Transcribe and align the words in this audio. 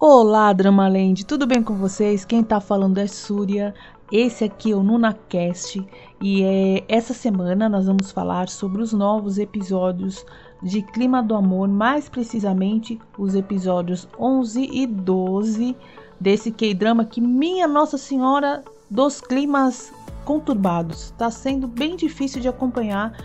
Olá, 0.00 0.52
Dramaland, 0.52 1.24
tudo 1.24 1.46
bem 1.46 1.62
com 1.62 1.76
vocês? 1.76 2.24
Quem 2.24 2.42
tá 2.42 2.60
falando 2.60 2.98
é 2.98 3.06
Súria. 3.06 3.74
Esse 4.10 4.44
aqui 4.44 4.72
é 4.72 4.74
o 4.74 4.82
NunaCast 4.82 5.86
e 6.20 6.42
é, 6.42 6.84
essa 6.88 7.14
semana 7.14 7.68
nós 7.68 7.86
vamos 7.86 8.10
falar 8.10 8.48
sobre 8.48 8.82
os 8.82 8.92
novos 8.92 9.38
episódios 9.38 10.24
de 10.62 10.82
Clima 10.82 11.22
do 11.22 11.34
Amor, 11.34 11.68
mais 11.68 12.08
precisamente 12.08 12.98
os 13.18 13.34
episódios 13.34 14.08
11 14.18 14.70
e 14.72 14.86
12 14.86 15.76
desse 16.18 16.50
K-drama 16.50 17.04
que 17.04 17.20
minha 17.20 17.68
Nossa 17.68 17.98
Senhora 17.98 18.64
dos 18.90 19.20
climas 19.20 19.92
conturbados. 20.28 21.14
Tá 21.16 21.30
sendo 21.30 21.66
bem 21.66 21.96
difícil 21.96 22.38
de 22.38 22.48
acompanhar. 22.48 23.16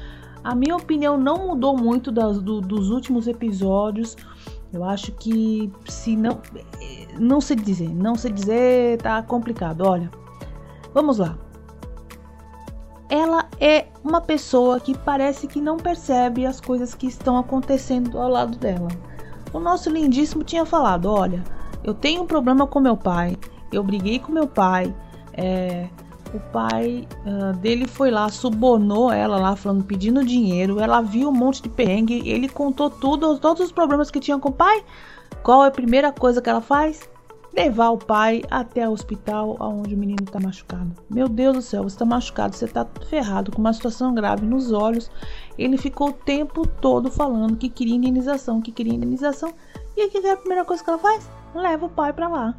A 0.42 0.56
minha 0.56 0.78
opinião 0.78 1.18
não 1.18 1.48
mudou 1.48 1.76
muito 1.78 2.10
das, 2.14 2.42
do, 2.42 2.62
dos 2.62 2.90
últimos 2.90 3.28
episódios. 3.28 4.16
Eu 4.72 4.86
acho 4.86 5.12
que 5.12 5.70
se 5.86 6.16
não 6.16 6.40
não 7.20 7.42
sei 7.42 7.58
dizer, 7.58 7.90
não 7.90 8.16
sei 8.16 8.32
dizer, 8.32 9.02
tá 9.02 9.22
complicado. 9.22 9.82
Olha, 9.82 10.10
vamos 10.94 11.18
lá. 11.18 11.38
Ela 13.10 13.50
é 13.60 13.88
uma 14.02 14.22
pessoa 14.22 14.80
que 14.80 14.98
parece 14.98 15.46
que 15.46 15.60
não 15.60 15.76
percebe 15.76 16.46
as 16.46 16.62
coisas 16.62 16.96
que 16.96 17.06
estão 17.06 17.38
acontecendo 17.38 18.18
ao 18.18 18.30
lado 18.30 18.58
dela. 18.58 18.88
O 19.52 19.60
nosso 19.60 19.90
lindíssimo 19.90 20.42
tinha 20.44 20.66
falado: 20.66 21.12
olha, 21.12 21.44
eu 21.84 21.94
tenho 21.94 22.24
um 22.24 22.26
problema 22.26 22.66
com 22.66 22.80
meu 22.80 22.96
pai, 22.96 23.38
eu 23.74 23.84
briguei 23.84 24.20
com 24.20 24.32
meu 24.32 24.48
pai, 24.48 24.96
é, 25.34 25.90
o 26.34 26.40
pai 26.52 27.08
uh, 27.26 27.56
dele 27.58 27.88
foi 27.88 28.10
lá, 28.10 28.28
subornou 28.30 29.12
ela 29.12 29.38
lá, 29.38 29.56
falando, 29.56 29.84
pedindo 29.84 30.26
dinheiro. 30.26 30.80
Ela 30.80 31.02
viu 31.02 31.30
um 31.30 31.34
monte 31.34 31.62
de 31.62 31.70
perrengue, 31.70 32.28
ele 32.28 32.50
contou 32.50 32.90
tudo, 32.90 33.38
todos 33.38 33.64
os 33.64 33.72
problemas 33.72 34.10
que 34.10 34.20
tinha 34.20 34.40
com 34.40 34.50
o 34.50 34.54
pai. 34.54 34.84
Qual 35.44 35.64
é 35.64 35.68
a 35.68 35.72
primeira 35.72 36.12
coisa 36.12 36.42
que 36.42 36.50
ela 36.50 36.62
faz? 36.62 37.08
Levar 37.56 37.92
o 37.92 37.98
pai 37.98 38.42
até 38.50 38.90
o 38.90 38.92
hospital 38.92 39.56
onde 39.60 39.94
o 39.94 39.98
menino 39.98 40.24
está 40.24 40.40
machucado. 40.40 40.92
Meu 41.08 41.30
Deus 41.30 41.56
do 41.56 41.62
céu, 41.62 41.84
você 41.84 41.96
está 41.96 42.06
machucado, 42.06 42.56
você 42.56 42.66
está 42.66 42.88
ferrado, 43.08 43.52
com 43.52 43.60
uma 43.60 43.74
situação 43.74 44.14
grave 44.16 44.44
nos 44.44 44.72
olhos. 44.72 45.12
Ele 45.56 45.78
ficou 45.78 46.10
o 46.10 46.14
tempo 46.14 46.66
todo 46.68 47.12
falando 47.12 47.58
que 47.58 47.70
queria 47.70 47.96
indenização, 47.96 48.60
que 48.60 48.72
queria 48.72 48.96
indenização. 48.96 49.54
E 49.96 50.08
o 50.08 50.10
que 50.10 50.18
é 50.26 50.32
a 50.32 50.38
primeira 50.38 50.66
coisa 50.66 50.84
que 50.84 50.90
ela 50.90 50.98
faz? 50.98 51.30
Leva 51.54 51.86
o 51.86 51.90
pai 51.90 52.12
para 52.12 52.28
lá. 52.28 52.56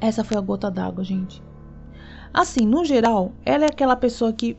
Essa 0.00 0.24
foi 0.24 0.36
a 0.36 0.40
gota 0.40 0.70
d'água, 0.70 1.04
gente. 1.04 1.42
Assim, 2.36 2.66
no 2.66 2.84
geral, 2.84 3.32
ela 3.46 3.64
é 3.64 3.68
aquela 3.68 3.96
pessoa 3.96 4.30
que. 4.30 4.58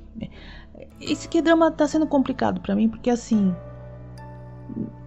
Esse 1.00 1.30
que 1.30 1.44
drama 1.44 1.70
tá 1.70 1.88
sendo 1.88 2.08
complicado 2.08 2.60
para 2.60 2.76
mim, 2.76 2.90
porque 2.90 3.08
assim. 3.08 3.56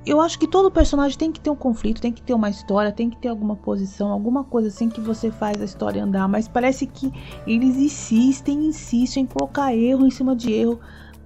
Eu 0.06 0.20
acho 0.20 0.38
que 0.38 0.46
todo 0.46 0.70
personagem 0.70 1.18
tem 1.18 1.32
que 1.32 1.40
ter 1.40 1.50
um 1.50 1.56
conflito, 1.56 2.00
tem 2.00 2.12
que 2.12 2.22
ter 2.22 2.32
uma 2.32 2.48
história, 2.48 2.92
tem 2.92 3.10
que 3.10 3.16
ter 3.16 3.26
alguma 3.26 3.56
posição, 3.56 4.12
alguma 4.12 4.44
coisa 4.44 4.68
assim 4.68 4.88
que 4.88 5.00
você 5.00 5.32
faz 5.32 5.60
a 5.60 5.64
história 5.64 6.02
andar. 6.02 6.28
Mas 6.28 6.46
parece 6.46 6.86
que 6.86 7.12
eles 7.44 7.76
insistem, 7.76 8.66
insistem 8.66 9.24
em 9.24 9.26
colocar 9.26 9.74
erro 9.74 10.06
em 10.06 10.10
cima 10.10 10.36
de 10.36 10.52
erro 10.52 10.78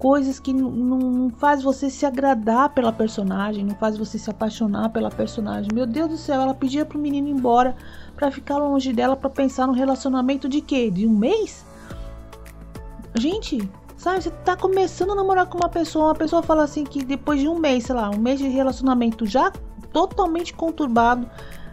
coisas 0.04 0.38
que 0.38 0.52
não 0.52 1.30
faz 1.38 1.62
você 1.62 1.88
se 1.88 2.04
agradar 2.04 2.68
pela 2.74 2.92
personagem, 2.92 3.64
não 3.64 3.74
faz 3.74 3.96
você 3.96 4.18
se 4.18 4.28
apaixonar 4.28 4.90
pela 4.90 5.08
personagem. 5.08 5.70
Meu 5.72 5.86
Deus 5.86 6.10
do 6.10 6.16
céu, 6.18 6.42
ela 6.42 6.52
pedia 6.52 6.84
pro 6.84 6.98
menino 6.98 7.26
ir 7.26 7.30
embora 7.30 7.74
para 8.14 8.30
ficar 8.30 8.58
longe 8.58 8.92
dela 8.92 9.16
para 9.16 9.30
pensar 9.30 9.66
no 9.66 9.72
relacionamento 9.72 10.46
de 10.46 10.60
quê? 10.60 10.90
De 10.90 11.06
um 11.06 11.10
mês? 11.10 11.64
Gente, 13.14 13.66
sabe, 13.96 14.22
você 14.22 14.30
tá 14.30 14.54
começando 14.54 15.12
a 15.12 15.14
namorar 15.14 15.46
com 15.46 15.56
uma 15.56 15.70
pessoa, 15.70 16.08
uma 16.08 16.14
pessoa 16.14 16.42
fala 16.42 16.64
assim 16.64 16.84
que 16.84 17.02
depois 17.02 17.40
de 17.40 17.48
um 17.48 17.58
mês, 17.58 17.84
sei 17.84 17.94
lá, 17.94 18.10
um 18.10 18.18
mês 18.18 18.38
de 18.38 18.46
relacionamento 18.46 19.24
já 19.24 19.50
totalmente 19.90 20.52
conturbado, 20.52 21.26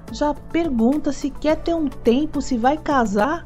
já 0.10 0.34
pergunta 0.34 1.12
se 1.12 1.30
quer 1.32 1.58
ter 1.58 1.76
um 1.76 1.90
tempo, 1.90 2.42
se 2.42 2.58
vai 2.58 2.78
casar. 2.78 3.46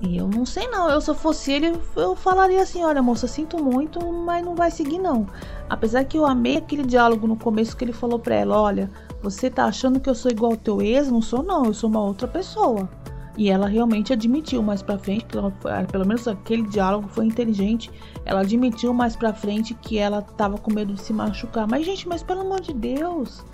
E 0.00 0.16
eu 0.16 0.28
não 0.28 0.46
sei 0.46 0.68
não, 0.68 0.88
eu 0.88 1.00
se 1.00 1.10
eu 1.10 1.14
fosse 1.14 1.50
ele, 1.50 1.76
eu 1.96 2.14
falaria 2.14 2.62
assim, 2.62 2.84
olha 2.84 3.02
moça, 3.02 3.26
sinto 3.26 3.62
muito, 3.62 4.00
mas 4.12 4.44
não 4.44 4.54
vai 4.54 4.70
seguir 4.70 4.98
não. 4.98 5.26
Apesar 5.68 6.04
que 6.04 6.16
eu 6.16 6.24
amei 6.24 6.56
aquele 6.56 6.84
diálogo 6.84 7.26
no 7.26 7.36
começo 7.36 7.76
que 7.76 7.84
ele 7.84 7.92
falou 7.92 8.18
pra 8.18 8.36
ela, 8.36 8.60
olha, 8.60 8.88
você 9.20 9.50
tá 9.50 9.64
achando 9.64 9.98
que 9.98 10.08
eu 10.08 10.14
sou 10.14 10.30
igual 10.30 10.52
ao 10.52 10.56
teu 10.56 10.80
ex? 10.80 11.10
Não 11.10 11.20
sou 11.20 11.42
não, 11.42 11.64
eu 11.64 11.74
sou 11.74 11.90
uma 11.90 12.00
outra 12.00 12.28
pessoa. 12.28 12.88
E 13.36 13.50
ela 13.50 13.68
realmente 13.68 14.12
admitiu 14.12 14.62
mais 14.62 14.82
pra 14.82 14.98
frente, 14.98 15.24
pelo, 15.26 15.52
pelo 15.90 16.06
menos 16.06 16.26
aquele 16.26 16.62
diálogo 16.62 17.08
foi 17.08 17.26
inteligente. 17.26 17.90
Ela 18.24 18.40
admitiu 18.40 18.92
mais 18.92 19.14
pra 19.14 19.32
frente 19.32 19.74
que 19.74 19.96
ela 19.96 20.22
tava 20.22 20.58
com 20.58 20.72
medo 20.72 20.94
de 20.94 21.00
se 21.00 21.12
machucar. 21.12 21.66
Mas 21.68 21.86
gente, 21.86 22.08
mas 22.08 22.20
pelo 22.20 22.40
amor 22.40 22.60
de 22.60 22.72
Deus, 22.72 23.44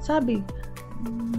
sabe? 0.00 0.44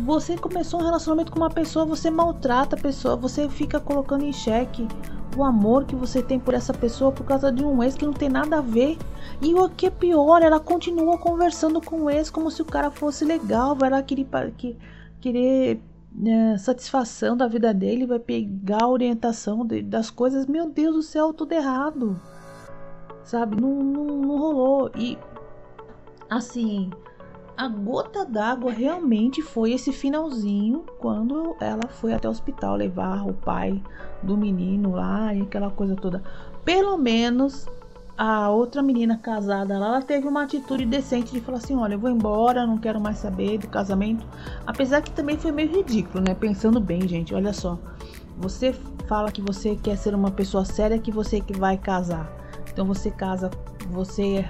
Você 0.05 0.37
começou 0.37 0.81
um 0.81 0.83
relacionamento 0.83 1.31
com 1.31 1.39
uma 1.39 1.49
pessoa, 1.49 1.85
você 1.85 2.09
maltrata 2.09 2.75
a 2.75 2.79
pessoa, 2.79 3.15
você 3.15 3.47
fica 3.47 3.79
colocando 3.79 4.23
em 4.23 4.33
xeque 4.33 4.87
o 5.35 5.43
amor 5.43 5.85
que 5.85 5.95
você 5.95 6.21
tem 6.21 6.39
por 6.39 6.53
essa 6.53 6.73
pessoa 6.73 7.11
por 7.11 7.25
causa 7.25 7.51
de 7.51 7.63
um 7.63 7.81
ex 7.81 7.95
que 7.95 8.05
não 8.05 8.13
tem 8.13 8.29
nada 8.29 8.57
a 8.57 8.61
ver. 8.61 8.97
E 9.41 9.53
o 9.53 9.69
que 9.69 9.87
é 9.87 9.89
pior, 9.89 10.41
ela 10.41 10.59
continua 10.59 11.17
conversando 11.17 11.81
com 11.81 12.03
o 12.03 12.09
ex 12.09 12.29
como 12.29 12.51
se 12.51 12.61
o 12.61 12.65
cara 12.65 12.91
fosse 12.91 13.25
legal, 13.25 13.75
vai 13.75 13.89
lá 13.89 14.01
querer, 14.03 14.27
querer 15.19 15.81
é, 16.25 16.57
satisfação 16.57 17.35
da 17.35 17.47
vida 17.47 17.73
dele, 17.73 18.05
vai 18.05 18.19
pegar 18.19 18.83
a 18.83 18.87
orientação 18.87 19.65
de, 19.65 19.81
das 19.81 20.11
coisas. 20.11 20.45
Meu 20.45 20.69
Deus 20.69 20.95
do 20.95 21.01
céu, 21.01 21.33
tudo 21.33 21.53
errado. 21.53 22.19
Sabe? 23.23 23.59
Não, 23.59 23.81
não, 23.81 24.05
não 24.17 24.37
rolou. 24.37 24.91
E 24.95 25.17
assim, 26.29 26.91
a 27.55 27.67
gota 27.67 28.25
d'água 28.25 28.71
realmente 28.71 29.41
foi 29.41 29.73
esse 29.73 29.91
finalzinho 29.91 30.83
quando 30.99 31.55
ela 31.59 31.87
foi 31.87 32.13
até 32.13 32.27
o 32.27 32.31
hospital 32.31 32.75
levar 32.75 33.27
o 33.27 33.33
pai 33.33 33.81
do 34.21 34.35
menino 34.35 34.91
lá 34.91 35.33
e 35.33 35.41
aquela 35.41 35.69
coisa 35.69 35.95
toda. 35.95 36.23
Pelo 36.65 36.97
menos 36.97 37.67
a 38.17 38.49
outra 38.49 38.81
menina 38.81 39.17
casada 39.17 39.77
lá, 39.77 39.87
ela 39.87 40.01
teve 40.01 40.27
uma 40.27 40.43
atitude 40.43 40.85
decente 40.85 41.31
de 41.31 41.41
falar 41.41 41.59
assim: 41.59 41.75
olha, 41.75 41.93
eu 41.93 41.99
vou 41.99 42.09
embora, 42.09 42.65
não 42.65 42.77
quero 42.77 42.99
mais 42.99 43.17
saber 43.17 43.59
do 43.59 43.67
casamento. 43.67 44.25
Apesar 44.65 45.01
que 45.01 45.11
também 45.11 45.37
foi 45.37 45.51
meio 45.51 45.69
ridículo, 45.69 46.23
né? 46.23 46.33
Pensando 46.33 46.79
bem, 46.79 47.07
gente, 47.07 47.35
olha 47.35 47.53
só. 47.53 47.77
Você 48.37 48.73
fala 49.07 49.31
que 49.31 49.41
você 49.41 49.75
quer 49.75 49.95
ser 49.97 50.15
uma 50.15 50.31
pessoa 50.31 50.65
séria, 50.65 50.97
que 50.97 51.11
você 51.11 51.39
que 51.39 51.53
vai 51.53 51.77
casar. 51.77 52.31
Então 52.71 52.85
você 52.85 53.11
casa, 53.11 53.51
você 53.91 54.43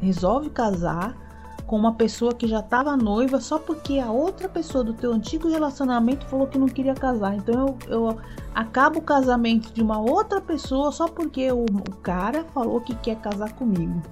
resolve 0.00 0.48
casar 0.48 1.27
com 1.68 1.76
uma 1.76 1.92
pessoa 1.92 2.32
que 2.32 2.48
já 2.48 2.60
estava 2.60 2.96
noiva 2.96 3.42
só 3.42 3.58
porque 3.58 3.98
a 3.98 4.10
outra 4.10 4.48
pessoa 4.48 4.82
do 4.82 4.94
teu 4.94 5.12
antigo 5.12 5.50
relacionamento 5.50 6.26
falou 6.26 6.46
que 6.46 6.58
não 6.58 6.66
queria 6.66 6.94
casar. 6.94 7.36
Então 7.36 7.76
eu, 7.86 7.92
eu 7.92 8.18
acabo 8.54 9.00
o 9.00 9.02
casamento 9.02 9.70
de 9.74 9.82
uma 9.82 9.98
outra 9.98 10.40
pessoa 10.40 10.90
só 10.90 11.06
porque 11.06 11.52
o, 11.52 11.66
o 11.66 11.96
cara 12.02 12.42
falou 12.54 12.80
que 12.80 12.94
quer 12.96 13.16
casar 13.16 13.52
comigo. 13.52 14.02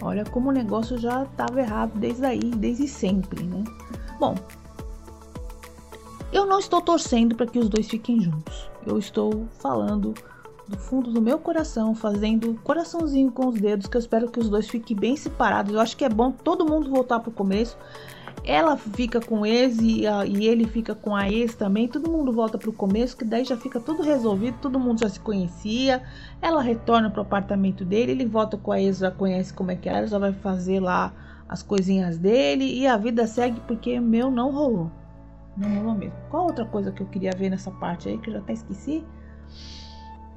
Olha 0.00 0.24
como 0.24 0.48
o 0.48 0.52
negócio 0.52 0.96
já 0.96 1.24
estava 1.24 1.60
errado 1.60 1.92
desde 1.98 2.24
aí, 2.24 2.40
desde 2.40 2.88
sempre, 2.88 3.44
né? 3.44 3.62
Bom, 4.18 4.34
eu 6.32 6.46
não 6.46 6.58
estou 6.58 6.80
torcendo 6.80 7.36
para 7.36 7.46
que 7.46 7.58
os 7.58 7.68
dois 7.68 7.86
fiquem 7.86 8.18
juntos. 8.18 8.70
Eu 8.86 8.98
estou 8.98 9.46
falando 9.58 10.14
do 10.72 10.78
fundo 10.78 11.10
do 11.12 11.20
meu 11.20 11.38
coração, 11.38 11.94
fazendo 11.94 12.54
coraçãozinho 12.64 13.30
com 13.30 13.46
os 13.46 13.60
dedos, 13.60 13.86
que 13.86 13.96
eu 13.96 14.00
espero 14.00 14.30
que 14.30 14.40
os 14.40 14.48
dois 14.48 14.68
fiquem 14.68 14.96
bem 14.96 15.16
separados. 15.16 15.74
Eu 15.74 15.80
acho 15.80 15.96
que 15.96 16.04
é 16.04 16.08
bom 16.08 16.32
todo 16.32 16.64
mundo 16.64 16.90
voltar 16.90 17.20
pro 17.20 17.30
começo. 17.30 17.76
Ela 18.44 18.76
fica 18.76 19.20
com 19.20 19.46
ex 19.46 19.78
e, 19.80 20.06
a, 20.06 20.26
e 20.26 20.46
ele 20.46 20.66
fica 20.66 20.94
com 20.94 21.14
a 21.14 21.30
ex 21.30 21.54
também. 21.54 21.86
Todo 21.86 22.10
mundo 22.10 22.32
volta 22.32 22.58
pro 22.58 22.72
começo, 22.72 23.16
que 23.16 23.24
daí 23.24 23.44
já 23.44 23.56
fica 23.56 23.78
tudo 23.78 24.02
resolvido, 24.02 24.56
todo 24.60 24.80
mundo 24.80 25.00
já 25.00 25.08
se 25.08 25.20
conhecia. 25.20 26.02
Ela 26.40 26.60
retorna 26.60 27.10
pro 27.10 27.22
apartamento 27.22 27.84
dele, 27.84 28.12
ele 28.12 28.26
volta 28.26 28.56
com 28.56 28.72
a 28.72 28.80
ex, 28.80 28.98
já 28.98 29.10
conhece 29.10 29.52
como 29.52 29.70
é 29.70 29.76
que 29.76 29.88
era, 29.88 30.06
já 30.06 30.18
vai 30.18 30.32
fazer 30.32 30.80
lá 30.80 31.12
as 31.48 31.62
coisinhas 31.62 32.18
dele 32.18 32.64
e 32.64 32.86
a 32.86 32.96
vida 32.96 33.26
segue 33.26 33.60
porque 33.68 34.00
meu 34.00 34.30
não 34.30 34.50
rolou. 34.50 34.90
Não 35.54 35.68
rolou 35.76 35.94
mesmo. 35.94 36.16
Qual 36.30 36.46
outra 36.46 36.64
coisa 36.64 36.90
que 36.90 37.02
eu 37.02 37.06
queria 37.06 37.32
ver 37.36 37.50
nessa 37.50 37.70
parte 37.70 38.08
aí 38.08 38.16
que 38.16 38.30
eu 38.30 38.34
já 38.34 38.40
até 38.40 38.54
esqueci? 38.54 39.04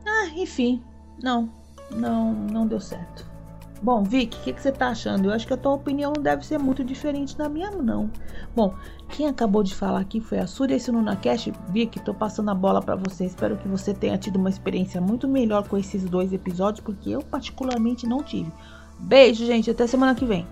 Ah, 0.05 0.27
enfim, 0.35 0.81
não, 1.21 1.49
não, 1.91 2.33
não 2.33 2.67
deu 2.67 2.79
certo. 2.79 3.35
Bom, 3.81 4.03
Vic, 4.03 4.35
o 4.37 4.41
que, 4.41 4.53
que, 4.53 4.61
você 4.61 4.71
tá 4.71 4.87
achando? 4.87 5.25
Eu 5.25 5.33
acho 5.33 5.45
que 5.45 5.53
a 5.53 5.57
tua 5.57 5.73
opinião 5.73 6.13
não 6.15 6.23
deve 6.23 6.45
ser 6.45 6.57
muito 6.57 6.83
diferente 6.83 7.37
da 7.37 7.49
minha, 7.49 7.69
não. 7.69 8.09
Bom, 8.55 8.73
quem 9.09 9.27
acabou 9.27 9.61
de 9.61 9.75
falar 9.75 9.99
aqui 9.99 10.19
foi 10.19 10.39
a 10.39 10.47
Surya 10.47 10.77
Cash. 11.21 11.51
Vic, 11.69 11.99
tô 11.99 12.13
passando 12.13 12.49
a 12.49 12.55
bola 12.55 12.81
para 12.81 12.95
você. 12.95 13.25
Espero 13.25 13.57
que 13.57 13.67
você 13.67 13.93
tenha 13.93 14.17
tido 14.17 14.37
uma 14.37 14.49
experiência 14.49 15.01
muito 15.01 15.27
melhor 15.27 15.67
com 15.67 15.77
esses 15.77 16.03
dois 16.05 16.33
episódios, 16.33 16.83
porque 16.83 17.11
eu 17.11 17.21
particularmente 17.21 18.07
não 18.07 18.23
tive. 18.23 18.51
Beijo, 18.97 19.45
gente. 19.45 19.69
Até 19.69 19.85
semana 19.85 20.15
que 20.15 20.25
vem. 20.25 20.47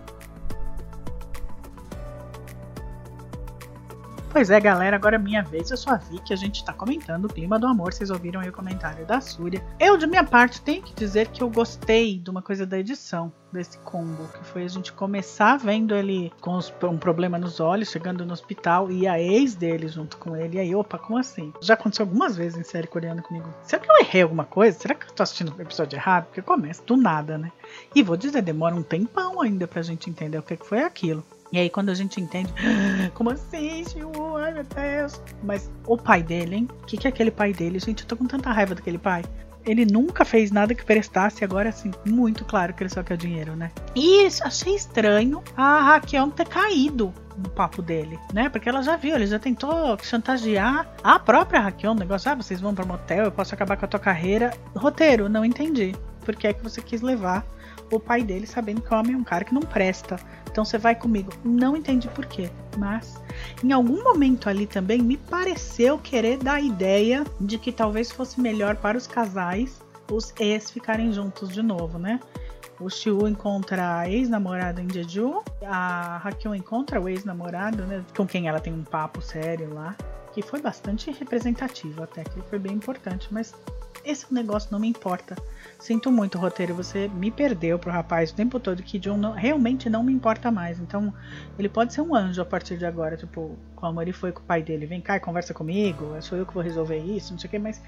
Pois 4.33 4.49
é, 4.49 4.59
galera, 4.59 4.95
agora 4.95 5.15
é 5.15 5.19
minha 5.19 5.43
vez. 5.43 5.69
Eu 5.69 5.77
só 5.77 5.95
vi 5.95 6.19
que 6.21 6.33
a 6.33 6.35
gente 6.35 6.65
tá 6.65 6.73
comentando 6.73 7.25
o 7.25 7.29
clima 7.29 7.59
do 7.59 7.67
amor. 7.67 7.93
Vocês 7.93 8.09
ouviram 8.09 8.41
aí 8.41 8.49
o 8.49 8.51
comentário 8.51 9.05
da 9.05 9.21
Súria. 9.21 9.63
Eu, 9.79 9.95
de 9.95 10.07
minha 10.07 10.23
parte, 10.23 10.59
tenho 10.59 10.81
que 10.81 10.91
dizer 10.95 11.27
que 11.27 11.43
eu 11.43 11.51
gostei 11.51 12.17
de 12.17 12.31
uma 12.31 12.41
coisa 12.41 12.65
da 12.65 12.79
edição 12.79 13.31
desse 13.51 13.77
combo, 13.77 14.27
que 14.29 14.43
foi 14.45 14.63
a 14.63 14.67
gente 14.67 14.91
começar 14.91 15.57
vendo 15.57 15.93
ele 15.93 16.33
com 16.41 16.55
os, 16.55 16.73
um 16.81 16.97
problema 16.97 17.37
nos 17.37 17.59
olhos, 17.59 17.91
chegando 17.91 18.25
no 18.25 18.33
hospital, 18.33 18.91
e 18.91 19.07
a 19.07 19.21
ex 19.21 19.53
dele 19.53 19.87
junto 19.87 20.17
com 20.17 20.35
ele. 20.35 20.57
E 20.57 20.61
aí, 20.61 20.73
opa, 20.73 20.97
como 20.97 21.19
assim? 21.19 21.53
Já 21.61 21.75
aconteceu 21.75 22.03
algumas 22.03 22.35
vezes 22.35 22.57
em 22.57 22.63
série 22.63 22.87
coreana 22.87 23.21
comigo. 23.21 23.47
Será 23.61 23.83
que 23.83 23.91
eu 23.91 23.99
errei 23.99 24.23
alguma 24.23 24.45
coisa? 24.45 24.79
Será 24.79 24.95
que 24.95 25.05
eu 25.05 25.11
tô 25.11 25.21
assistindo 25.21 25.55
o 25.55 25.61
episódio 25.61 25.95
errado? 25.95 26.25
Porque 26.25 26.41
começa 26.41 26.81
do 26.83 26.97
nada, 26.97 27.37
né? 27.37 27.51
E 27.93 28.01
vou 28.01 28.17
dizer, 28.17 28.41
demora 28.41 28.73
um 28.73 28.81
tempão 28.81 29.39
ainda 29.39 29.67
pra 29.67 29.83
gente 29.83 30.09
entender 30.09 30.39
o 30.39 30.43
que 30.43 30.57
foi 30.57 30.81
aquilo. 30.81 31.23
E 31.53 31.59
aí 31.59 31.69
quando 31.69 31.89
a 31.89 31.93
gente 31.93 32.19
entende, 32.19 32.51
como 33.13 33.29
assim, 33.29 33.85
Shiu? 33.85 34.11
Ai 34.37 34.51
meu 34.51 34.63
Deus. 34.63 35.21
Mas 35.43 35.69
o 35.85 35.95
pai 35.95 36.23
dele, 36.23 36.55
hein? 36.55 36.67
O 36.81 36.85
que, 36.87 36.97
que 36.97 37.05
é 37.05 37.11
aquele 37.11 37.29
pai 37.29 37.53
dele? 37.53 37.77
Gente, 37.77 38.01
eu 38.01 38.07
tô 38.07 38.17
com 38.17 38.25
tanta 38.25 38.51
raiva 38.51 38.73
daquele 38.73 38.97
pai. 38.97 39.23
Ele 39.63 39.85
nunca 39.85 40.25
fez 40.25 40.51
nada 40.51 40.73
que 40.73 40.83
prestasse, 40.83 41.43
agora 41.43 41.69
assim, 41.69 41.91
muito 42.05 42.43
claro 42.43 42.73
que 42.73 42.81
ele 42.81 42.89
só 42.89 43.03
quer 43.03 43.15
dinheiro, 43.15 43.55
né? 43.55 43.71
E 43.95 44.27
achei 44.41 44.75
estranho 44.75 45.43
a 45.55 45.79
Raquel 45.79 46.31
ter 46.31 46.47
caído 46.47 47.13
no 47.37 47.49
papo 47.49 47.83
dele, 47.83 48.19
né? 48.33 48.49
Porque 48.49 48.67
ela 48.67 48.81
já 48.81 48.97
viu, 48.97 49.15
ele 49.15 49.27
já 49.27 49.37
tentou 49.37 49.97
chantagear 50.01 50.91
a 51.03 51.19
própria 51.19 51.61
Raquel, 51.61 51.91
um 51.91 51.95
negócio, 51.95 52.31
ah, 52.31 52.35
vocês 52.35 52.59
vão 52.59 52.73
para 52.73 52.83
motel, 52.83 53.25
eu 53.25 53.31
posso 53.31 53.53
acabar 53.53 53.77
com 53.77 53.85
a 53.85 53.87
tua 53.87 53.99
carreira. 53.99 54.51
Roteiro, 54.75 55.29
não 55.29 55.45
entendi. 55.45 55.95
Por 56.23 56.35
que 56.35 56.47
é 56.47 56.53
que 56.53 56.63
você 56.63 56.81
quis 56.81 57.01
levar 57.01 57.45
o 57.91 57.99
pai 57.99 58.23
dele 58.23 58.47
sabendo 58.47 58.81
que 58.81 58.93
o 58.93 58.97
homem 58.97 59.13
é 59.13 59.17
um 59.17 59.23
cara 59.23 59.43
que 59.43 59.53
não 59.53 59.61
presta? 59.61 60.17
Então 60.49 60.63
você 60.63 60.77
vai 60.77 60.95
comigo. 60.95 61.31
Não 61.43 61.75
entendi 61.75 62.07
por 62.09 62.25
quê, 62.25 62.49
mas 62.77 63.21
em 63.63 63.71
algum 63.71 64.03
momento 64.03 64.49
ali 64.49 64.67
também 64.67 65.01
me 65.01 65.17
pareceu 65.17 65.97
querer 65.97 66.37
dar 66.37 66.55
a 66.55 66.61
ideia 66.61 67.23
de 67.39 67.57
que 67.57 67.71
talvez 67.71 68.11
fosse 68.11 68.39
melhor 68.39 68.75
para 68.75 68.97
os 68.97 69.07
casais 69.07 69.81
os 70.11 70.33
ex 70.39 70.69
ficarem 70.69 71.11
juntos 71.11 71.49
de 71.49 71.61
novo, 71.61 71.97
né? 71.97 72.19
O 72.79 72.89
Xiu 72.89 73.27
encontra 73.27 73.99
a 73.99 74.09
ex-namorada 74.09 74.81
em 74.81 74.89
Jeju, 74.89 75.43
a 75.65 76.17
Raquel 76.17 76.53
encontra 76.55 76.99
o 76.99 77.07
ex-namorado, 77.07 77.83
né? 77.85 78.03
Com 78.15 78.27
quem 78.27 78.47
ela 78.47 78.59
tem 78.59 78.73
um 78.73 78.83
papo 78.83 79.21
sério 79.21 79.73
lá, 79.73 79.95
que 80.33 80.41
foi 80.41 80.61
bastante 80.61 81.11
representativo 81.11 82.03
até, 82.03 82.23
que 82.23 82.41
foi 82.41 82.59
bem 82.59 82.73
importante, 82.73 83.27
mas 83.31 83.53
esse 84.03 84.33
negócio 84.33 84.69
não 84.71 84.79
me 84.79 84.87
importa. 84.87 85.35
Sinto 85.83 86.09
muito, 86.09 86.37
roteiro, 86.37 86.73
você 86.73 87.09
me 87.09 87.29
perdeu 87.29 87.77
pro 87.77 87.91
rapaz 87.91 88.31
o 88.31 88.33
tempo 88.33 88.57
todo 88.57 88.81
que 88.81 88.97
John 88.97 89.17
não, 89.17 89.33
realmente 89.33 89.89
não 89.89 90.01
me 90.01 90.13
importa 90.13 90.49
mais. 90.49 90.79
Então, 90.79 91.13
ele 91.59 91.67
pode 91.67 91.93
ser 91.93 91.99
um 91.99 92.15
anjo 92.15 92.41
a 92.41 92.45
partir 92.45 92.77
de 92.77 92.85
agora, 92.85 93.17
tipo, 93.17 93.59
como 93.75 94.01
ele 94.01 94.13
foi 94.13 94.31
com 94.31 94.39
o 94.39 94.45
pai 94.45 94.63
dele, 94.63 94.85
vem 94.85 95.01
cá 95.01 95.17
e 95.17 95.19
conversa 95.19 95.53
comigo, 95.53 96.15
sou 96.21 96.37
eu 96.37 96.45
que 96.45 96.53
vou 96.53 96.63
resolver 96.63 96.99
isso, 96.99 97.33
não 97.33 97.37
sei 97.37 97.49
o 97.49 97.51
que, 97.51 97.59
mas 97.59 97.83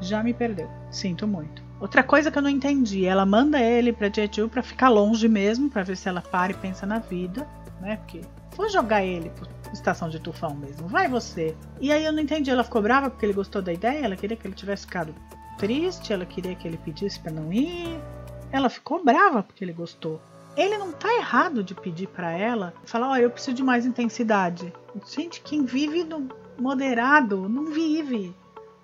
já 0.00 0.24
me 0.24 0.34
perdeu. 0.34 0.68
Sinto 0.90 1.24
muito. 1.28 1.62
Outra 1.80 2.02
coisa 2.02 2.32
que 2.32 2.38
eu 2.38 2.42
não 2.42 2.50
entendi, 2.50 3.04
ela 3.04 3.24
manda 3.24 3.60
ele 3.60 3.92
pra 3.92 4.10
Jeju 4.12 4.48
pra 4.48 4.60
ficar 4.60 4.88
longe 4.88 5.28
mesmo, 5.28 5.70
pra 5.70 5.84
ver 5.84 5.96
se 5.96 6.08
ela 6.08 6.22
para 6.22 6.50
e 6.50 6.56
pensa 6.56 6.84
na 6.84 6.98
vida, 6.98 7.46
né? 7.80 7.94
Porque 7.98 8.22
vou 8.56 8.68
jogar 8.68 9.04
ele 9.04 9.30
pra 9.30 9.72
estação 9.72 10.08
de 10.08 10.18
tufão 10.18 10.52
mesmo, 10.52 10.88
vai 10.88 11.06
você. 11.06 11.54
E 11.80 11.92
aí 11.92 12.04
eu 12.04 12.12
não 12.12 12.18
entendi, 12.18 12.50
ela 12.50 12.64
ficou 12.64 12.82
brava 12.82 13.08
porque 13.08 13.24
ele 13.24 13.34
gostou 13.34 13.62
da 13.62 13.72
ideia, 13.72 14.04
ela 14.04 14.16
queria 14.16 14.36
que 14.36 14.48
ele 14.48 14.54
tivesse 14.54 14.84
ficado 14.84 15.14
triste, 15.56 16.12
ela 16.12 16.26
queria 16.26 16.54
que 16.54 16.66
ele 16.66 16.76
pedisse 16.78 17.18
para 17.20 17.32
não 17.32 17.52
ir. 17.52 17.98
Ela 18.52 18.68
ficou 18.68 19.04
brava 19.04 19.42
porque 19.42 19.64
ele 19.64 19.72
gostou. 19.72 20.20
Ele 20.56 20.78
não 20.78 20.92
tá 20.92 21.12
errado 21.14 21.62
de 21.62 21.74
pedir 21.74 22.08
para 22.08 22.30
ela, 22.30 22.72
falar, 22.84 23.08
ó, 23.08 23.12
oh, 23.12 23.16
eu 23.16 23.30
preciso 23.30 23.56
de 23.56 23.62
mais 23.62 23.84
intensidade. 23.84 24.72
Gente, 25.06 25.42
quem 25.42 25.64
vive 25.64 26.02
no 26.02 26.28
moderado 26.58 27.48
não 27.48 27.66
vive. 27.66 28.34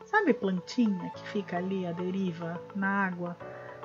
Sabe 0.04 0.34
plantinha 0.34 1.10
que 1.16 1.28
fica 1.28 1.56
ali 1.56 1.86
à 1.86 1.92
deriva 1.92 2.60
na 2.74 3.06
água? 3.06 3.36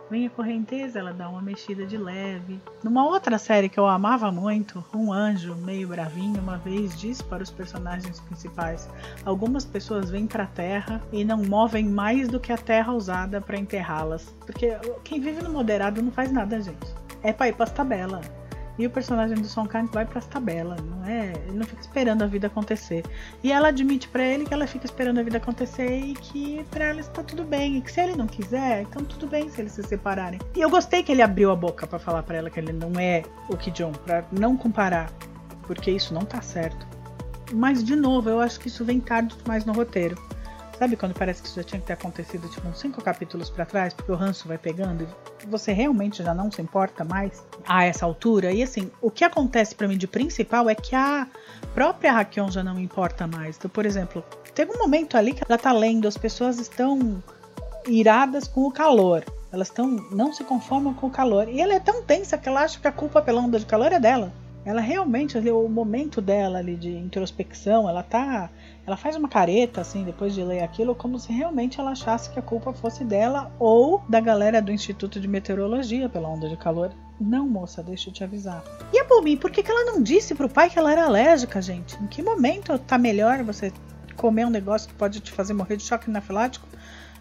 Vem 0.10 0.26
a 0.26 0.30
correnteza, 0.30 1.00
ela 1.00 1.12
dá 1.12 1.28
uma 1.28 1.42
mexida 1.42 1.86
de 1.86 1.98
leve. 1.98 2.62
Numa 2.82 3.06
outra 3.06 3.38
série 3.38 3.68
que 3.68 3.78
eu 3.78 3.86
amava 3.86 4.32
muito, 4.32 4.84
um 4.94 5.12
anjo 5.12 5.54
meio 5.56 5.90
bravinho 5.90 6.40
uma 6.40 6.58
vez 6.58 6.98
disse 6.98 7.22
para 7.24 7.44
os 7.44 7.52
personagens 7.52 8.20
principais: 8.22 8.90
algumas 9.26 9.66
pessoas 9.66 10.10
vêm 10.10 10.26
para 10.26 10.44
a 10.44 10.48
Terra 10.48 11.02
e 11.12 11.26
não 11.26 11.44
movem 11.44 11.86
mais 11.86 12.30
do 12.30 12.40
que 12.40 12.54
a 12.54 12.58
terra 12.58 12.94
usada 12.94 13.42
para 13.42 13.58
enterrá-las. 13.58 14.34
Porque 14.46 14.78
quem 15.04 15.20
vive 15.20 15.44
no 15.44 15.52
moderado 15.52 16.02
não 16.02 16.12
faz 16.12 16.32
nada, 16.32 16.62
gente. 16.62 16.96
É 17.22 17.34
para 17.34 17.50
ir 17.50 17.54
para 17.54 17.66
as 17.66 17.72
tabelas. 17.72 18.37
E 18.78 18.86
o 18.86 18.90
personagem 18.90 19.36
do 19.36 19.48
Song 19.48 19.68
Kang 19.68 19.90
vai 19.92 20.06
para 20.06 20.20
as 20.20 20.28
tabelas, 20.28 20.80
não 20.82 21.06
é? 21.06 21.34
Ele 21.48 21.58
não 21.58 21.66
fica 21.66 21.82
esperando 21.82 22.24
a 22.24 22.28
vida 22.28 22.48
acontecer. 22.48 23.04
E 23.44 23.52
ela 23.52 23.70
admite 23.70 24.08
para 24.08 24.24
ele 24.24 24.46
que 24.46 24.54
ela 24.54 24.68
fica 24.68 24.86
esperando 24.86 25.20
a 25.20 25.24
vida 25.24 25.38
acontecer 25.38 26.00
e 26.00 26.14
que 26.14 26.64
para 26.70 26.86
ela 26.86 27.00
está 27.00 27.24
tudo 27.24 27.44
bem. 27.44 27.78
E 27.78 27.82
que 27.82 27.92
se 27.92 28.02
ele 28.02 28.16
não 28.16 28.28
quiser, 28.28 28.84
então 28.84 29.04
tudo 29.04 29.28
bem 29.28 29.50
se 29.50 29.62
eles 29.62 29.72
se 29.72 29.84
separarem. 29.84 30.40
E 30.56 30.62
eu 30.62 30.70
gostei 30.70 31.02
que 31.02 31.12
ele 31.12 31.22
abriu 31.22 31.52
a 31.52 31.56
boca 31.56 31.88
para 31.88 31.98
falar 31.98 32.24
para 32.24 32.38
ela 32.38 32.50
que 32.50 32.60
ele 32.60 32.72
não 32.72 32.92
é 33.00 33.24
o 33.50 33.58
Ki 33.58 33.72
Jong, 33.72 33.98
para 34.00 34.24
não 34.32 34.56
comparar, 34.56 35.12
porque 35.64 35.90
isso 35.90 36.14
não 36.14 36.22
tá 36.22 36.42
certo. 36.42 36.86
Mas 37.54 37.84
de 37.84 37.96
novo, 37.96 38.30
eu 38.30 38.40
acho 38.40 38.60
que 38.60 38.68
isso 38.68 38.84
vem 38.84 39.00
tarde 39.00 39.36
demais 39.38 39.66
no 39.66 39.74
roteiro. 39.74 40.18
Sabe 40.78 40.96
quando 40.96 41.16
parece 41.16 41.42
que 41.42 41.48
isso 41.48 41.56
já 41.56 41.64
tinha 41.64 41.82
que 41.82 41.88
ter 41.88 41.94
acontecido 41.94 42.48
tipo 42.50 42.68
uns 42.68 42.80
cinco 42.80 43.02
capítulos 43.02 43.50
para 43.50 43.66
trás, 43.66 43.96
porque 43.96 44.12
o 44.12 44.16
ranço 44.16 44.48
vai 44.48 44.60
pegando 44.60 45.08
e 45.44 45.48
você 45.48 45.74
realmente 45.74 46.22
já 46.22 46.36
não 46.36 46.52
se 46.52 46.62
importa 46.62 47.04
mais 47.04 47.44
a 47.68 47.84
essa 47.84 48.06
altura? 48.06 48.52
E 48.52 48.62
assim, 48.62 48.92
o 49.02 49.10
que 49.10 49.24
acontece 49.24 49.74
para 49.74 49.88
mim 49.88 49.98
de 49.98 50.08
principal 50.08 50.70
é 50.70 50.76
que 50.76 50.96
a 50.96 51.28
própria 51.74 52.12
Rakion 52.12 52.52
já 52.52 52.64
não 52.64 52.80
importa 52.80 53.26
mais. 53.26 53.58
Então, 53.58 53.72
por 53.72 53.88
exemplo, 53.88 54.24
teve 54.54 54.72
um 54.72 54.78
momento 54.78 55.18
ali 55.18 55.34
que 55.34 55.44
ela 55.48 55.58
tá 55.58 55.72
lendo, 55.72 56.08
as 56.08 56.18
pessoas 56.18 56.60
estão 56.60 57.24
iradas 57.88 58.48
com 58.48 58.62
o 58.62 58.72
calor. 58.72 59.24
Elas 59.52 59.70
estão 59.70 59.88
não 60.12 60.32
se 60.32 60.44
conformam 60.44 60.94
com 60.94 61.08
o 61.08 61.12
calor. 61.12 61.48
E 61.50 61.60
ela 61.60 61.74
é 61.74 61.80
tão 61.80 62.04
tensa 62.04 62.38
que 62.38 62.48
ela 62.48 62.62
acha 62.62 62.80
que 62.80 62.88
a 62.88 62.92
culpa 62.92 63.20
pela 63.22 63.42
onda 63.42 63.58
de 63.58 63.66
calor 63.66 63.92
é 63.92 64.00
dela. 64.00 64.32
Ela 64.68 64.82
realmente, 64.82 65.38
ali, 65.38 65.50
o 65.50 65.70
momento 65.70 66.20
dela 66.20 66.60
ali 66.60 66.76
de 66.76 66.90
introspecção, 66.90 67.88
ela 67.88 68.04
tá 68.04 68.50
ela 68.86 68.98
faz 68.98 69.16
uma 69.16 69.30
careta, 69.30 69.80
assim, 69.80 70.04
depois 70.04 70.34
de 70.34 70.44
ler 70.44 70.62
aquilo, 70.62 70.94
como 70.94 71.18
se 71.18 71.32
realmente 71.32 71.80
ela 71.80 71.92
achasse 71.92 72.30
que 72.30 72.38
a 72.38 72.42
culpa 72.42 72.74
fosse 72.74 73.06
dela 73.06 73.50
ou 73.60 74.04
da 74.10 74.20
galera 74.20 74.62
do 74.62 74.70
Instituto 74.70 75.22
de 75.22 75.28
Meteorologia 75.28 76.10
pela 76.10 76.28
onda 76.28 76.50
de 76.50 76.58
calor. 76.58 76.92
Não, 77.20 77.48
moça, 77.48 77.82
deixa 77.82 78.10
eu 78.10 78.14
te 78.14 78.26
avisar. 78.26 78.62
E 78.92 79.00
a 79.00 79.06
Bumi, 79.06 79.38
por 79.38 79.52
que, 79.52 79.64
que 79.64 79.72
ela 79.72 79.86
não 79.86 80.04
disse 80.04 80.36
pro 80.36 80.50
pai 80.50 80.70
que 80.70 80.78
ela 80.78 80.92
era 80.92 81.06
alérgica, 81.06 81.62
gente? 81.62 81.96
Em 82.04 82.08
que 82.08 82.22
momento 82.22 82.78
tá 82.78 82.98
melhor 82.98 83.42
você 83.44 83.72
comer 84.18 84.46
um 84.46 84.50
negócio 84.50 84.90
que 84.90 84.96
pode 84.96 85.22
te 85.22 85.32
fazer 85.32 85.54
morrer 85.54 85.78
de 85.78 85.84
choque 85.84 86.10
anafilático 86.10 86.68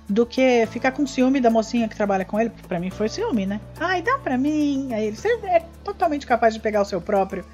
do 0.09 0.25
que 0.25 0.67
ficar 0.67 0.93
com 0.93 1.07
ciúme 1.07 1.41
da 1.41 1.51
mocinha 1.51 1.89
que 1.89 1.97
trabalha 1.97 2.25
com 2.25 2.39
ele? 2.39 2.51
Porque 2.51 2.67
pra 2.69 2.79
mim 2.79 2.91
foi 2.91 3.09
ciúme, 3.09 3.47
né? 3.47 3.61
Ai, 3.81 4.03
dá 4.03 4.19
pra 4.19 4.39
mim. 4.39 4.93
Aí 4.93 5.07
ele, 5.07 5.17
você 5.17 5.29
é 5.45 5.65
totalmente 5.83 6.27
capaz 6.27 6.55
de 6.55 6.61
pegar 6.61 6.83
o 6.83 6.85
seu 6.85 7.01
próprio. 7.01 7.45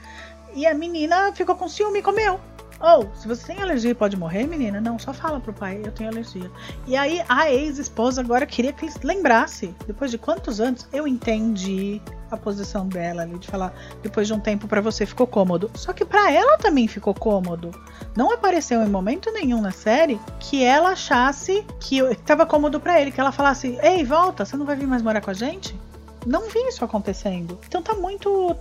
E 0.55 0.67
a 0.67 0.75
menina 0.75 1.33
ficou 1.33 1.57
com 1.57 1.69
ciúme 1.69 2.01
e 2.01 2.03
comeu. 2.03 2.39
Ou, 2.81 3.09
oh, 3.09 3.17
se 3.17 3.29
você 3.29 3.53
tem 3.53 3.63
alergia 3.63 3.95
pode 3.95 4.17
morrer, 4.17 4.45
menina, 4.45 4.81
não, 4.81 4.99
só 4.99 5.13
fala 5.13 5.39
pro 5.39 5.53
pai, 5.53 5.81
eu 5.85 5.93
tenho 5.93 6.11
alergia. 6.11 6.51
E 6.85 6.97
aí 6.97 7.23
a 7.29 7.49
ex-esposa 7.49 8.21
agora 8.21 8.45
queria 8.45 8.73
que 8.73 8.87
ele 8.87 8.95
lembrasse, 9.05 9.73
depois 9.87 10.11
de 10.11 10.19
quantos 10.19 10.61
anos, 10.61 10.89
eu 10.93 11.07
entendi 11.07 12.03
a 12.35 12.39
posição 12.39 12.87
dela 12.87 13.23
ali 13.23 13.39
de 13.39 13.49
falar, 13.49 13.73
depois 14.03 14.27
de 14.27 14.33
um 14.33 14.41
tempo 14.41 14.67
para 14.67 14.81
você 14.81 15.05
ficou 15.07 15.27
cômodo. 15.27 15.71
Só 15.75 15.93
que 15.93 16.05
para 16.05 16.33
ela 16.33 16.59
também 16.59 16.89
ficou 16.89 17.15
cômodo. 17.15 17.71
Não 18.17 18.33
apareceu 18.33 18.83
em 18.83 18.89
momento 18.89 19.31
nenhum 19.33 19.61
na 19.61 19.73
série 19.73 20.21
que 20.41 20.65
ela 20.65 20.91
achasse 20.91 21.65
que 21.81 21.99
estava 21.99 22.47
cômodo 22.47 22.81
para 22.81 23.01
ele, 23.01 23.11
que 23.11 23.21
ela 23.21 23.33
falasse: 23.33 23.79
"Ei, 23.83 24.05
volta, 24.05 24.45
você 24.45 24.57
não 24.57 24.67
vai 24.67 24.77
vir 24.77 24.87
mais 24.87 25.03
morar 25.03 25.21
com 25.21 25.31
a 25.31 25.35
gente?" 25.35 25.79
Não 26.25 26.49
vi 26.49 26.61
isso 26.69 26.85
acontecendo. 26.85 27.59
Então 27.67 27.83
tá 27.83 27.95
muito, 27.95 28.57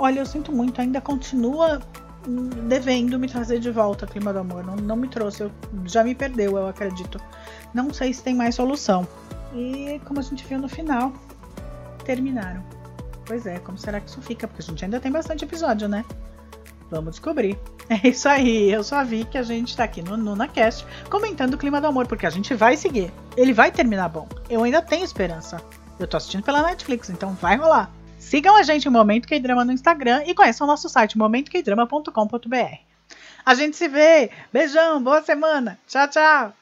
olha, 0.00 0.18
eu 0.18 0.26
sinto 0.26 0.50
muito, 0.50 0.80
ainda 0.80 1.00
continua 1.00 1.80
devendo 2.66 3.18
me 3.18 3.28
trazer 3.28 3.60
de 3.60 3.70
volta 3.70 4.06
Clima 4.06 4.32
do 4.32 4.40
Amor. 4.40 4.64
Não, 4.64 4.76
não 4.76 4.96
me 4.96 5.08
trouxe, 5.08 5.42
eu, 5.42 5.50
já 5.84 6.02
me 6.02 6.14
perdeu, 6.14 6.56
eu 6.56 6.66
acredito. 6.66 7.20
Não 7.72 7.92
sei 7.92 8.12
se 8.12 8.22
tem 8.22 8.34
mais 8.34 8.54
solução. 8.54 9.06
E 9.54 10.00
como 10.04 10.18
a 10.18 10.22
gente 10.22 10.44
viu 10.44 10.58
no 10.58 10.68
final, 10.68 11.12
terminaram. 12.04 12.64
Pois 13.26 13.46
é, 13.46 13.58
como 13.58 13.78
será 13.78 14.00
que 14.00 14.08
isso 14.08 14.20
fica? 14.20 14.46
Porque 14.46 14.62
a 14.62 14.66
gente 14.66 14.84
ainda 14.84 15.00
tem 15.00 15.10
bastante 15.10 15.44
episódio, 15.44 15.88
né? 15.88 16.04
Vamos 16.90 17.12
descobrir. 17.12 17.58
É 17.86 18.08
isso 18.08 18.26
aí, 18.26 18.72
eu 18.72 18.82
só 18.82 19.04
vi 19.04 19.26
que 19.26 19.36
a 19.36 19.42
gente 19.42 19.76
tá 19.76 19.84
aqui 19.84 20.00
no 20.00 20.16
NunaCast 20.16 20.86
comentando 21.10 21.52
o 21.52 21.58
clima 21.58 21.82
do 21.82 21.86
amor, 21.86 22.06
porque 22.06 22.24
a 22.24 22.30
gente 22.30 22.54
vai 22.54 22.78
seguir. 22.78 23.12
Ele 23.36 23.52
vai 23.52 23.70
terminar 23.70 24.08
bom. 24.08 24.26
Eu 24.48 24.64
ainda 24.64 24.80
tenho 24.80 25.04
esperança. 25.04 25.62
Eu 26.00 26.06
tô 26.06 26.16
assistindo 26.16 26.42
pela 26.42 26.62
Netflix, 26.62 27.10
então 27.10 27.34
vai 27.34 27.56
rolar. 27.56 27.90
Sigam 28.18 28.56
a 28.56 28.62
gente 28.62 28.88
Momento 28.88 29.28
Que 29.28 29.38
Drama 29.38 29.66
no 29.66 29.72
Instagram 29.72 30.22
e 30.26 30.34
conheçam 30.34 30.66
o 30.66 30.70
nosso 30.70 30.88
site 30.88 31.18
momentoqueidrama.com.br. 31.18 32.78
A 33.44 33.54
gente 33.54 33.76
se 33.76 33.86
vê. 33.86 34.30
Beijão, 34.50 35.02
boa 35.02 35.20
semana. 35.20 35.78
Tchau, 35.86 36.08
tchau. 36.08 36.54